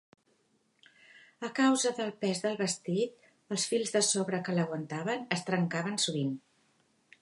A 1.47 1.49
causa 1.59 1.91
del 1.99 2.09
pes 2.25 2.41
del 2.47 2.57
vestit, 2.63 3.29
els 3.57 3.69
fils 3.73 3.95
de 3.99 4.05
sobre 4.11 4.43
que 4.49 4.57
l'aguantaven 4.59 5.27
es 5.39 5.49
trencaven 5.53 6.07
sovint. 6.07 6.39